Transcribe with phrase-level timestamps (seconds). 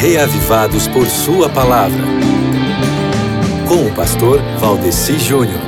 [0.00, 1.98] reavivados por Sua palavra.
[3.66, 5.60] Com o pastor Valdeci Júnior.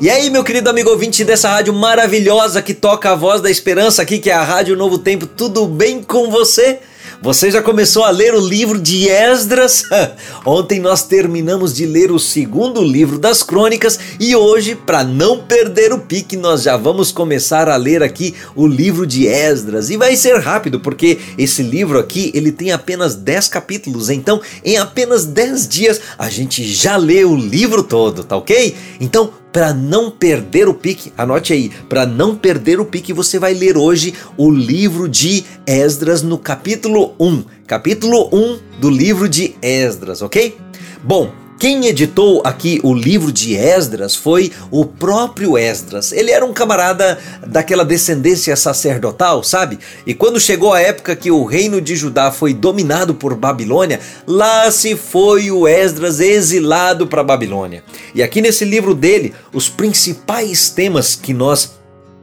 [0.00, 4.00] E aí, meu querido amigo ouvinte dessa rádio maravilhosa que toca a voz da esperança
[4.00, 6.78] aqui, que é a Rádio Novo Tempo, tudo bem com você?
[7.22, 9.84] Você já começou a ler o livro de Esdras?
[10.42, 15.92] Ontem nós terminamos de ler o segundo livro das crônicas e hoje, para não perder
[15.92, 19.90] o pique, nós já vamos começar a ler aqui o livro de Esdras.
[19.90, 24.78] E vai ser rápido, porque esse livro aqui, ele tem apenas 10 capítulos, então em
[24.78, 28.74] apenas 10 dias a gente já lê o livro todo, tá ok?
[28.98, 33.54] Então para não perder o pique, anote aí, para não perder o pique, você vai
[33.54, 37.44] ler hoje o livro de Esdras no capítulo 1.
[37.66, 40.56] Capítulo 1 do livro de Esdras, ok?
[41.02, 46.10] Bom, quem editou aqui o livro de Esdras foi o próprio Esdras.
[46.10, 49.78] Ele era um camarada daquela descendência sacerdotal, sabe?
[50.06, 54.70] E quando chegou a época que o reino de Judá foi dominado por Babilônia, lá
[54.70, 57.84] se foi o Esdras exilado para Babilônia.
[58.14, 61.72] E aqui nesse livro dele, os principais temas que nós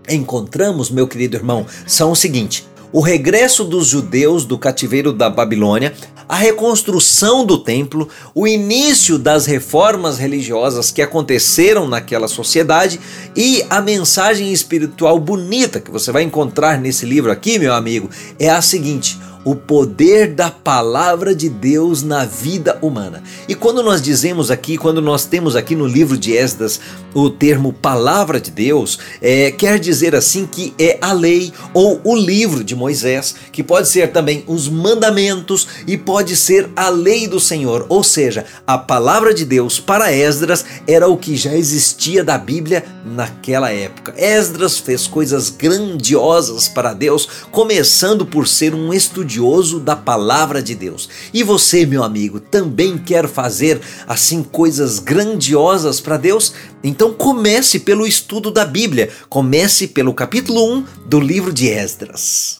[0.09, 5.93] encontramos, meu querido irmão, são o seguinte: o regresso dos judeus do cativeiro da Babilônia,
[6.27, 12.99] a reconstrução do templo, o início das reformas religiosas que aconteceram naquela sociedade
[13.35, 18.49] e a mensagem espiritual bonita que você vai encontrar nesse livro aqui, meu amigo, é
[18.49, 23.23] a seguinte: o poder da palavra de Deus na vida humana.
[23.47, 26.79] E quando nós dizemos aqui, quando nós temos aqui no livro de Esdras
[27.13, 32.15] o termo palavra de Deus, é, quer dizer assim que é a lei ou o
[32.15, 37.39] livro de Moisés, que pode ser também os mandamentos e pode ser a lei do
[37.39, 42.37] Senhor, ou seja, a palavra de Deus para Esdras era o que já existia da
[42.37, 44.13] Bíblia naquela época.
[44.17, 50.73] Esdras fez coisas grandiosas para Deus, começando por ser um estudioso estudioso da palavra de
[50.73, 51.07] Deus.
[51.33, 56.53] E você, meu amigo, também quer fazer assim coisas grandiosas para Deus?
[56.83, 59.09] Então comece pelo estudo da Bíblia.
[59.29, 62.55] Comece pelo capítulo 1 do livro de Esdras.